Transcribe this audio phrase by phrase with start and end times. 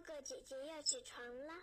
[0.00, 1.54] 哥哥姐姐要起床啦。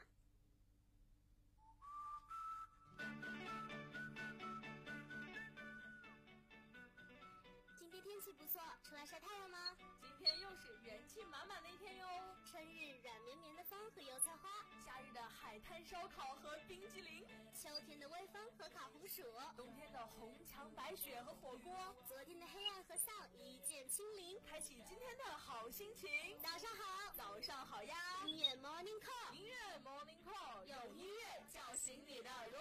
[7.79, 9.75] 今天天气不错，出来晒太阳吗？
[10.01, 12.05] 今天又是元气满满的一天哟！
[12.45, 17.25] 春日软绵绵的风和油菜花，夏日的海滩烧烤和冰激凌，
[17.55, 19.23] 秋天的微风和烤红薯，
[19.55, 21.73] 冬天的红墙白雪和火锅，
[22.07, 24.16] 昨天的黑暗和丧一见清零，
[24.57, 26.09] 开启今天的好心情。
[26.41, 27.95] 早上好，早上好呀！
[28.25, 32.59] 音乐 Morning Call，音乐 Morning Call，用音乐叫醒你的耳朵。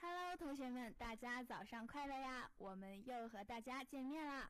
[0.00, 2.48] Hello，同学们，大家早上快乐呀！
[2.56, 4.48] 我们又和大家见面啦。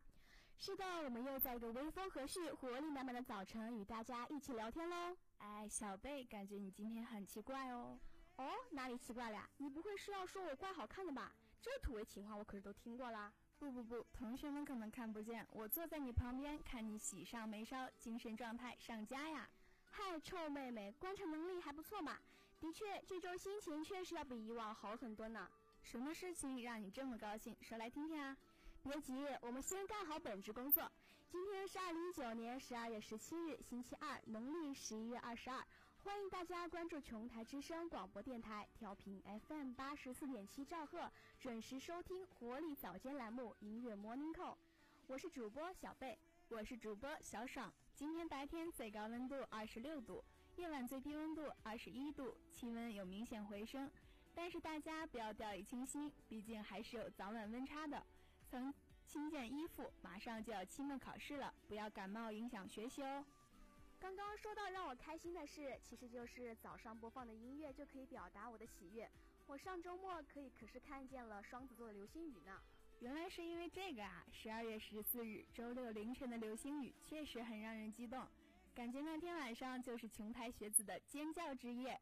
[0.59, 5.15] 是的，我们又在一个微风和煦、活力满满的早晨与大家一起聊天喽。
[5.39, 7.99] 哎，小贝，感觉你今天很奇怪哦。
[8.37, 9.49] 哦，哪里奇怪了呀？
[9.59, 11.31] 你不会是要说我怪好看的吧？
[11.61, 13.33] 这土味情话我可是都听过啦。
[13.59, 19.49] 不不不，同学们可能看不见，我坐在你旁边，看你喜上眉梢，精神状态上佳呀。
[19.85, 22.19] 嗨，臭妹妹，观察能力还不错嘛。
[22.59, 25.49] 的确，这周心情确实要比以往好很多呢。
[25.83, 27.55] 什么事情让你这么高兴？
[27.61, 28.37] 说来听听啊。
[28.87, 30.89] 别急，我们先干好本职工作。
[31.29, 35.61] 今天是二零一九年十二月十七日，星期二，农历十一月二十二。
[36.05, 44.53] 欢迎大家关注琼台之声广播电台，调频 FM 八十四点七兆赫，准时收听活力早间栏目《音乐 Morning Call》。
[45.09, 46.17] 我是主播小贝，
[46.49, 47.73] 我是主播小爽。
[47.97, 50.23] 今天白天最高温度二十六度，
[50.55, 53.91] 夜晚最低温度二十一度，气温有明显回升。
[54.33, 58.01] 但是大家不要掉以轻心，毕竟还是有早晚温差的。
[58.49, 58.73] 曾
[59.07, 63.25] 新件衣服，马上就要期末考试了，不要感冒影响学习哦。
[64.01, 69.09] 刚刚说到让我开心的事，其实就是早上播放的音乐就可以表达我的喜悦。
[69.47, 72.61] 我上周末可以可是看见了双子座的流星雨呢。
[72.99, 74.27] 原来是因为这个啊！
[74.33, 78.27] 十二月十四日周六凌晨的流星雨确实很让人激动，
[78.75, 82.01] 感觉那天晚上就是琼台学子的尖叫之夜。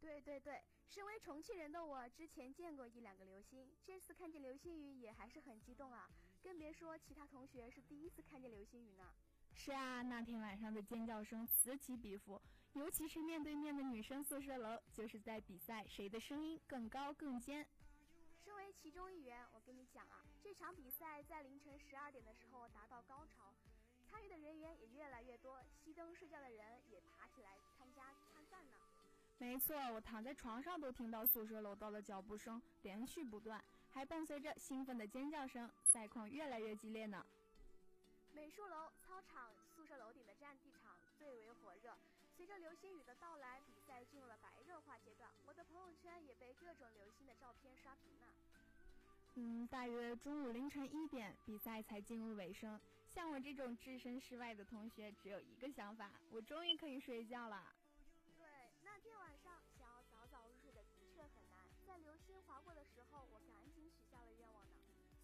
[0.00, 6.08] 对对对，身为重庆人的我，之前见过一两个流星，这次看见流星雨也还是很激动啊！
[6.42, 9.12] 更别说其他同学是第一次看见流星雨呢。
[9.52, 12.40] 是啊，那天晚上的尖叫声此起彼伏，
[12.72, 17.66] 尤其是面对面的女生宿舍楼，就是在比赛谁的声音更高更尖。
[18.42, 23.54] 身为其中一员，我跟你讲啊，这场比赛在凌晨十二点的时候达到高潮，
[24.08, 28.14] 参与的人员也越来越多，熄灯睡觉的人也爬起来参加。
[29.40, 33.58] 没错，我躺在床上都听到宿舍楼道的脚步声连续不断，
[33.88, 37.24] 还伴随着兴奋的尖叫声，赛况越来越激烈呢。
[38.34, 41.96] 美术楼、操场、宿舍楼顶的占地场最为火热。
[42.36, 45.30] 随着流星雨的到来，比赛进入了白热化阶段。
[45.46, 48.26] 我的朋友圈也被各种流星的照片刷屏呢。
[49.36, 52.78] 嗯，大约中午凌晨一点，比赛才进入尾声。
[53.08, 57.64] 像我这种置身事外的同学，只有一个想法：我终于可以睡觉了。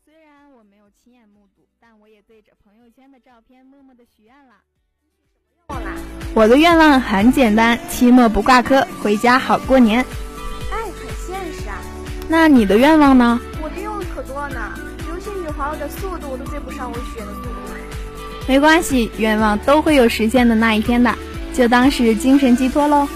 [0.06, 4.54] 虽然我没有亲眼目睹，但我也对着朋友圈的照片默默的许愿了。
[5.02, 6.00] 你许什么愿望啦？
[6.32, 10.06] 我的愿望很简单，期末不挂科，回家好过年。
[10.70, 11.82] 哎，很现实啊。
[12.28, 13.40] 那你的愿望呢？
[13.60, 17.50] 我的愿望可多了呢，流星雨划过的速度都追不上我许愿的速度。
[18.46, 21.18] 没关系，愿望都会有实现的那一天的，
[21.52, 23.08] 就当是精神寄托喽。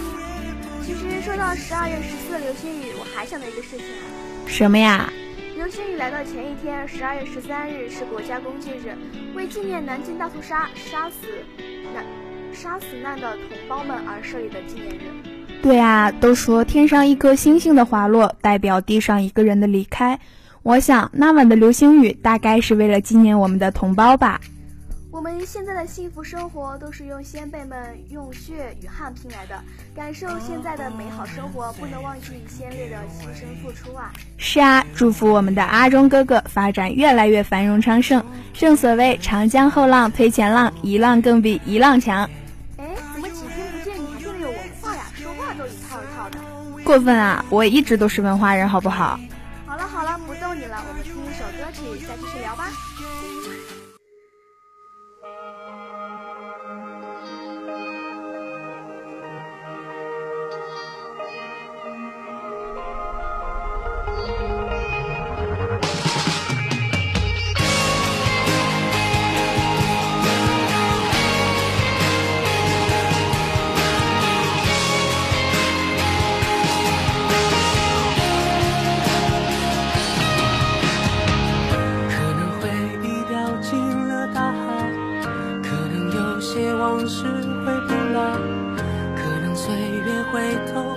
[0.85, 4.03] 其实说到十二月十四的流星雨，我还想到一个事情啊。
[4.49, 5.09] 什么呀？
[5.61, 8.97] 流星雨来到前一天，十二月十三日是国家公祭日，
[9.37, 11.27] 为纪念南京大屠杀杀死
[11.93, 12.03] 难
[12.51, 15.61] 杀死难的同胞们而设立的纪念日。
[15.63, 20.19] 对啊，都说天上一颗星星的滑落代表地上一个人的离开。
[20.63, 24.41] 我想那晚的流星雨大概是为了纪念我们的同胞吧。
[25.13, 29.61] 我们现在的幸福生活都是用先辈们用血与汗拼来的，
[29.95, 34.13] 感受现在的美好生活，不能忘记先烈的牺牲付出啊！
[34.39, 38.25] 是啊，祝福我们的阿忠哥哥发展越来越繁荣昌盛。
[38.53, 42.23] 正所谓长江后浪推前浪，一浪更比一浪强。
[42.77, 45.03] 哎，怎么几天不见你还这么有文化呀？
[45.17, 46.39] 说话都一套一套的。
[46.85, 47.45] 过分啊！
[47.51, 49.19] 我一直都是文化人，好不好？
[87.11, 88.39] 是回不来。
[89.17, 90.95] 可能岁月会偷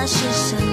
[0.00, 0.67] 那是什，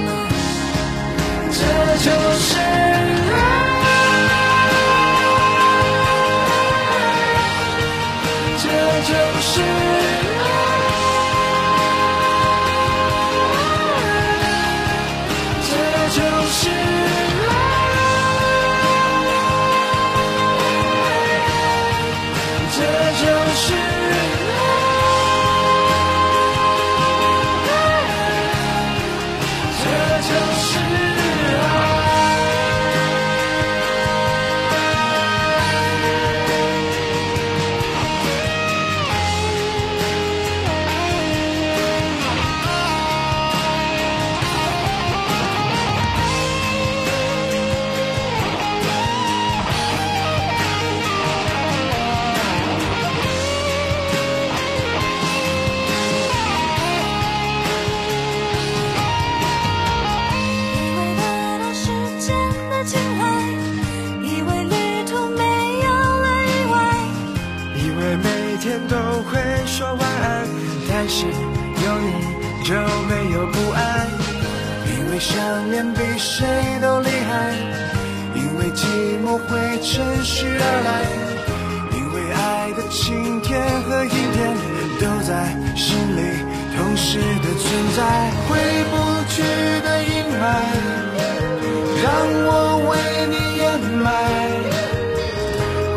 [92.04, 92.06] 让
[92.48, 92.50] 我
[92.90, 92.92] 为
[93.32, 93.66] 你掩
[94.04, 94.06] 埋。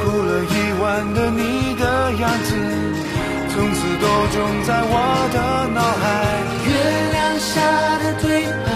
[0.01, 0.83] 哭了一晚
[1.15, 1.41] 的你
[1.77, 1.85] 的
[2.15, 2.51] 样子，
[3.51, 4.05] 从此都
[4.35, 4.37] 种
[4.67, 4.95] 在我
[5.33, 5.37] 的
[5.75, 6.05] 脑海。
[6.69, 6.71] 月
[7.13, 7.51] 亮下
[8.03, 8.27] 的对
[8.65, 8.69] 白，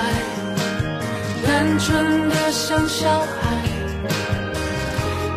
[1.47, 3.33] 单纯的像小孩。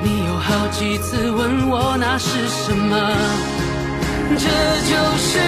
[0.03, 2.93] 你有好几次问我那是什么，
[4.37, 4.45] 这
[4.89, 5.39] 就是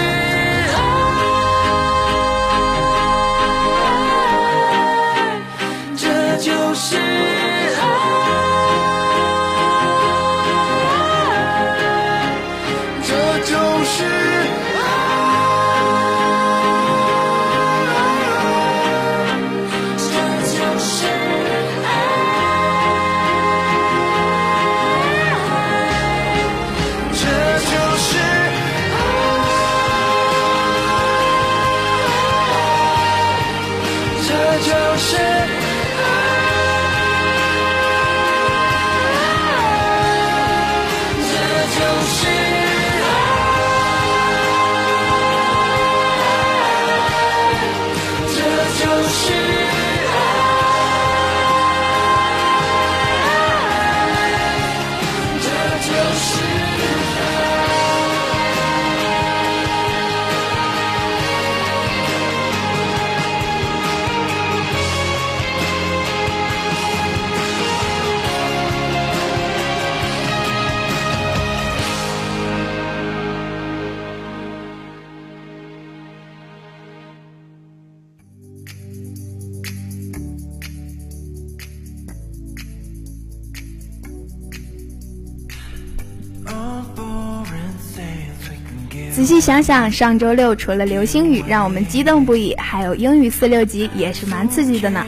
[89.28, 95.04] 细想想，上周六除了流星雨让我们激动不已，还有英语四六级也是蛮刺激的呢。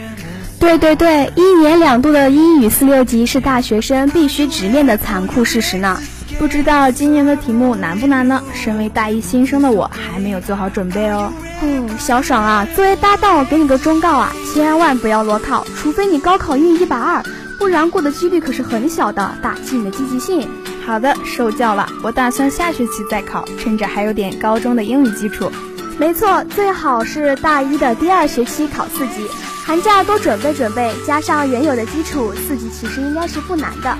[0.59, 5.99] 对对对，一年两度的英语四六级是大学生必须直面的残酷事实呢。
[6.39, 8.43] 不知道今年的题目难不难呢？
[8.53, 11.33] 身为大一新生的我还没有做好准备哦。
[11.63, 17.23] 嗯，小爽啊，作为搭档，我给你个忠告啊，千万不要裸考，除非你高考英语一百二，
[17.59, 20.47] 不然过的几率可是很小的，打击你的积极性。
[20.85, 21.87] 好的，受教了。
[22.03, 25.51] 我打算下学期再考，趁着还有点高中的英语基础。
[25.99, 29.29] 没错，最好是大一的第二学期考四级，
[29.65, 33.97] 寒假多准备准备，加上原有的基础，四级其实应该是不难的。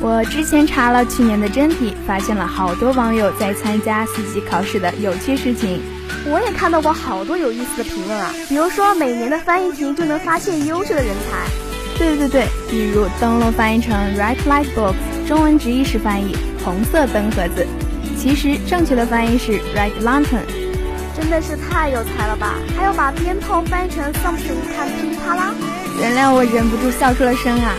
[0.00, 5.80] 我之前查了去年的真题，发现了好多网友在参加四级考试的有趣事情。
[6.26, 11.98] 我也看到过好多有意思的评论啊，比如说每年的翻译题就能发现优秀的人才。
[11.98, 14.94] 对对对，比如灯笼翻译成 Red Light Box，
[15.26, 17.66] 中文直译是翻译红色灯盒子，
[18.18, 20.44] 其实正确的翻译是 Red Lantern。
[21.16, 22.56] 真的是太有才了吧！
[22.76, 25.54] 还要把鞭炮翻译成 something 看噼里啪啦。
[26.00, 27.72] 原谅我忍不住笑出了声啊！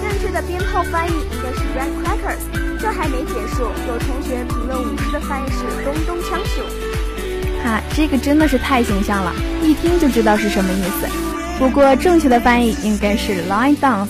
[0.00, 2.40] 正确的鞭炮翻译应该是 Red Crackers。
[2.80, 6.62] 这还没结束，有同学评论舞狮的翻译是咚咚锵秀。
[7.62, 11.06] 哈，这个真的是太形象了，一听就知道是什么意思。
[11.58, 14.08] 不过正确的翻译应该是 Line Dance。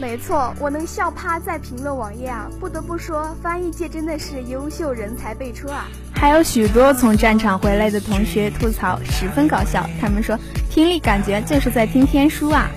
[0.00, 2.48] 没错，我能笑趴在评论网页啊！
[2.58, 5.86] 不得不说，翻译界真的是优秀人才辈出啊！
[6.14, 10.38] 还有许多从战场回来的同学吐槽十分搞笑，他们说
[10.70, 12.70] 听力感觉就是在听天书啊！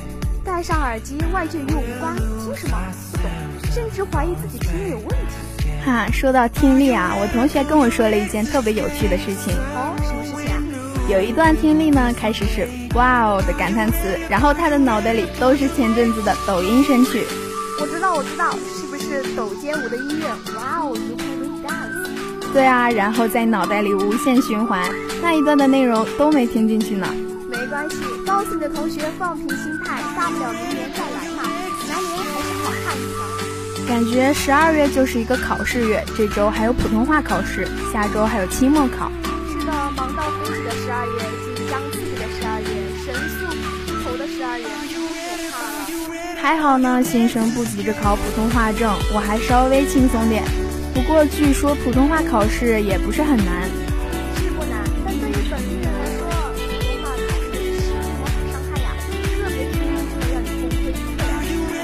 [0.44, 2.78] 戴上耳机，外界与我无关，听什么
[3.14, 5.70] 不懂，甚至怀疑自己听力有问题。
[5.86, 9.56] 哈，说到听力啊，我同学跟我说了一件特别有趣的事情。
[11.10, 17.26] 有一段听力呢，开始是“哇哦”的感叹词，然后他的脑袋里都是前阵子的抖音神曲。
[17.82, 20.28] 我知道，我知道，是不是抖街舞的音乐？
[20.56, 22.54] 哇哦，You can dance。
[22.54, 24.90] 对啊，然后在脑袋里无限循环，
[25.22, 27.06] 那一段的内容都没听进去呢。
[27.52, 31.44] 没关系，告诉你的同学放平心态，大不了明年再来嘛，
[31.90, 33.88] 来年还是好看一条。
[33.88, 39.12] 感觉十二月就是一个考试月，这周还有普通话考试，下周还有期末考。
[40.16, 41.20] 到飞起的十二月，
[41.56, 42.68] 紧张刺激的十二月，
[43.04, 43.50] 神速
[43.86, 44.66] 低头的十二月，
[46.40, 50.44] 还好呢，新生不急着考普通话证，我还稍微轻松点。
[50.94, 53.64] 不过据说普通话考试也不是很难。
[54.38, 58.94] 是不难，但对于本地人来说，普通话考试是魔法伤害呀，
[59.42, 61.34] 特别听力就能让你崩溃的呀。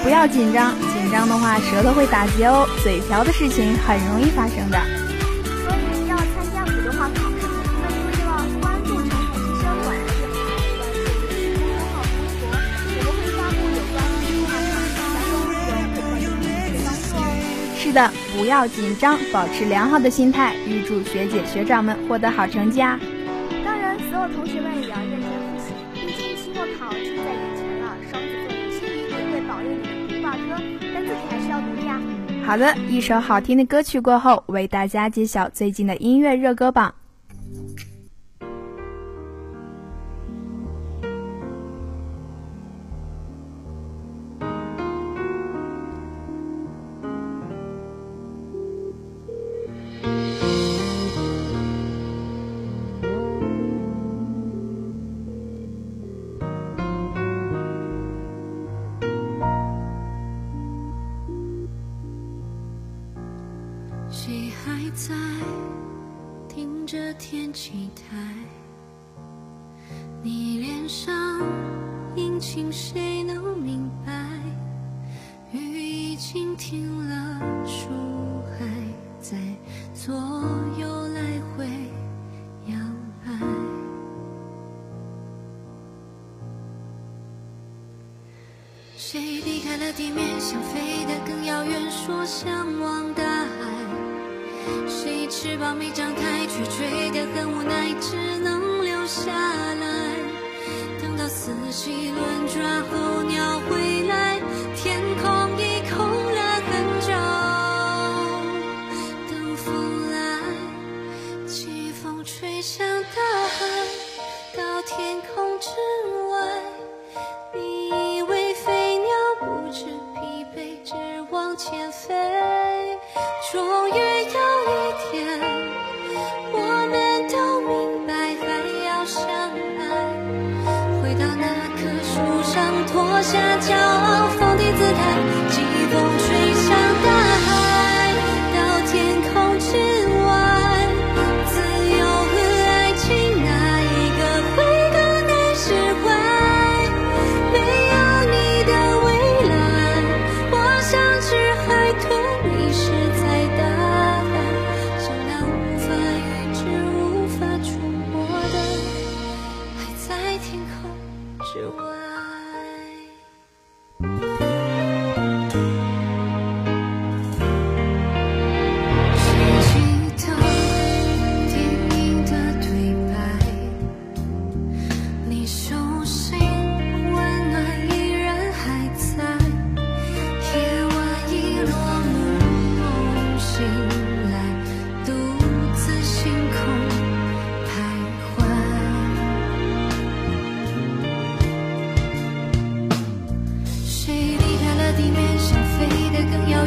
[0.03, 4.77] 不要紧张，紧张的话舌头会打结哦，嘴瓢的事情很容易发生的。
[17.89, 22.99] 是的，不要紧张，保持良好的心态，预祝学姐学长们获得好成绩啊！
[23.65, 27.97] 当然，所有同学们也要认真复习，毕竟期末考近在眼前了。
[28.11, 30.61] 双子座女心仪也会保佑你们不挂科，
[30.93, 31.99] 但自己还是要努力啊。
[32.45, 36.93] 好的，一首好听的歌曲过后，为大家揭晓最近的音乐热歌榜。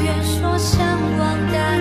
[0.04, 1.71] 愿说向往的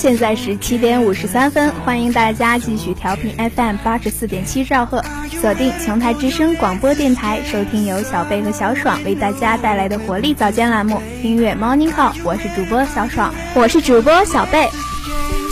[0.00, 5.04] 现在是七点五十三分，欢迎大家继续调频 FM 八十四点七兆赫，
[5.42, 12.14] 锁定琼台之声广播电台，收听由小贝和小爽为大家带来的活力早间栏目音乐 Morning Call。
[12.24, 14.70] 我是主播小爽，我是主播小贝。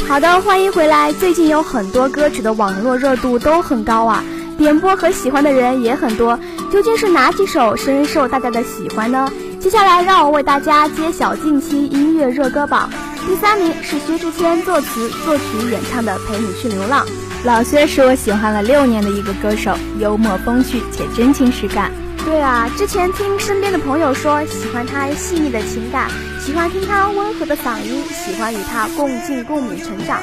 [0.08, 1.12] 好的，欢迎回来。
[1.12, 4.24] 最近有很多歌曲的网络热度都很高啊，
[4.56, 6.40] 点播和喜欢的人也很多。
[6.72, 9.30] 究竟是哪几首深受大家的喜欢呢？
[9.61, 12.88] 接下来让我为大家揭晓近期音乐热歌榜。
[13.28, 17.04] 第三名是薛之谦作词作曲演唱的《陪你去流浪》。
[17.44, 21.92] 老薛是我喜欢了六年的一个歌手，幽默风趣且真情实感。
[22.24, 26.10] 对啊，之前听身边的朋友说，喜欢他细腻的情感，
[26.40, 30.22] 喜欢听他温和的嗓音，喜欢与他共进共勉成长。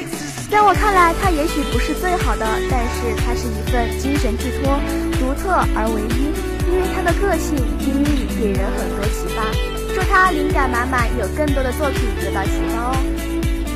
[0.50, 4.80] 在我看来，他也许不是最好的，但是他是一份精神寄托，
[5.20, 6.34] 独特而唯一，
[6.74, 9.75] 因为他的个性经历给人很多启发。
[9.96, 12.98] 祝他灵感满满，有更多的作品得到启发哦。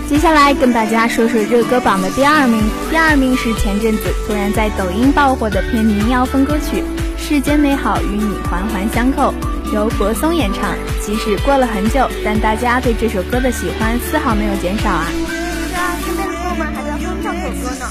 [0.09, 6.83] 接下来跟大家说说热歌榜的第二名，第二名是前阵子突然在抖音爆火的偏民谣风歌曲
[7.17, 9.33] 《世间美好与你环环相扣》，
[9.73, 10.75] 由柏松演唱。
[10.99, 15.05] 即使过了很久，但大家对这首歌的喜欢丝毫没有减少啊。
[15.07, 17.85] 是啊，身边的朋友们还在哼唱这首歌呢。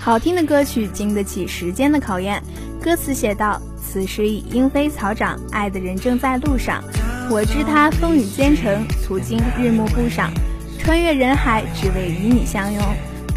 [0.00, 2.42] 好听的歌曲经得起时间的考验，
[2.82, 3.60] 歌词写道。
[3.94, 6.82] 此时已莺飞草长，爱的人正在路上。
[7.30, 10.32] 我知他风雨兼程，途经日暮不赏，
[10.80, 12.82] 穿越人海，只为与你相拥。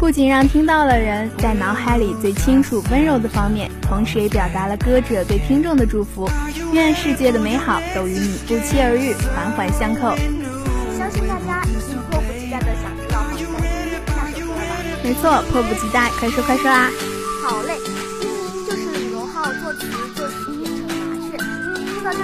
[0.00, 6.28] 不仅让听到的人在脑海里最清楚温柔的方面，同时也表达了歌者对听众的祝福。
[6.72, 10.16] 愿世界的美好都与你不期而遇，环环相扣。
[10.98, 13.54] 相信大家已经迫不及待的想知道黄晓明
[14.08, 15.04] 下首歌了吧？
[15.04, 16.90] 没错，迫不及待，快说快说啊！
[17.44, 17.74] 好嘞，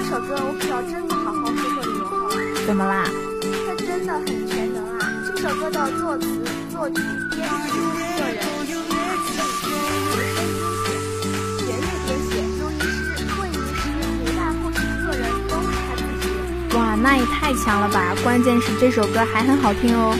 [0.04, 2.36] 这首歌，我可要真的好好说说李荣浩了。
[2.66, 3.08] 怎么啦？
[3.66, 5.00] 他真的很全能啊！
[5.24, 7.00] 这首歌的作词、作曲、
[7.32, 7.72] 编曲、
[8.12, 8.92] 个人、吉他、
[9.32, 9.72] 贝斯、
[10.04, 10.92] 和声、音写、
[11.64, 13.80] 弦乐编写、录音师、混音师、
[14.20, 16.76] 陪伴后期制作人都是他自己。
[16.76, 18.14] 哇，那也太强了吧！
[18.22, 20.14] 关键是这首歌还很好听哦。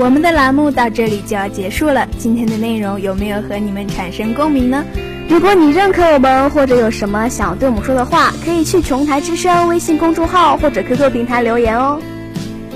[0.00, 2.08] 我们的栏目到这里就要结束了。
[2.16, 4.82] 今天的内容有没有和你们产生共鸣呢？
[5.28, 12.00] 如果你认可我们，或者有什么想对我们说的话，可以去琼台之声微信公众号或者 QQ 平台留言哦。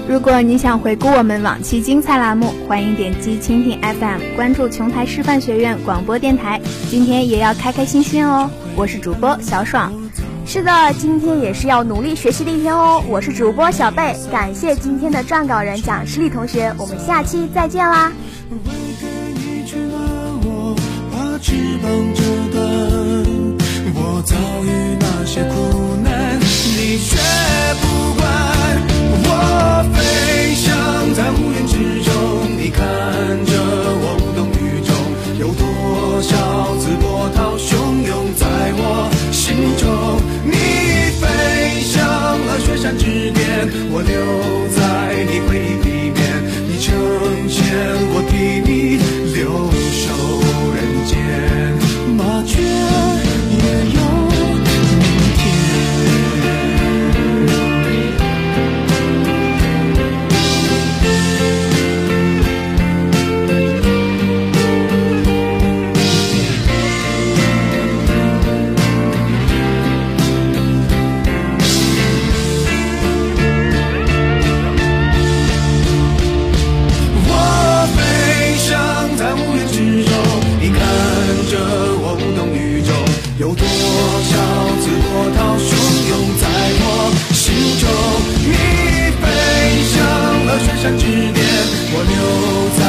[0.06, 6.60] 如果你想回顾我们往期精彩栏目，欢迎点击蜻蜓 FM 关注琼台师范学院广播电台。
[6.90, 8.50] 今天也要开开心心哦！
[8.76, 10.03] 我是主播小爽。
[10.46, 13.02] 是的今天也是要努力学习的一天哦。
[13.08, 18.12] 我是主播小贝感谢今天的撰稿人蒋诗丽同学我们下期再见啦。
[18.50, 18.56] 为
[19.00, 20.00] 给你取暖
[20.44, 20.76] 我
[21.10, 22.62] 把翅膀折断
[23.96, 27.16] 我遭遇那些苦难你却
[27.80, 28.24] 不管。
[29.26, 29.28] 我
[29.94, 32.12] 飞翔在乌云之中
[32.58, 32.84] 你看
[33.46, 33.52] 着
[33.96, 34.94] 我无动于衷
[35.38, 37.72] 有多少次波涛汹
[38.06, 39.10] 涌在我
[39.54, 40.20] 心中。
[40.44, 40.52] 你
[41.20, 45.93] 飞向了雪山之巅，我留在你回边。
[92.76, 92.82] 在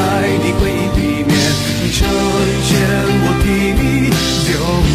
[0.44, 1.32] 你回忆里面
[1.84, 2.08] 你成
[2.68, 2.72] 全
[3.24, 3.46] 我替
[3.80, 4.10] 你
[4.48, 4.95] 留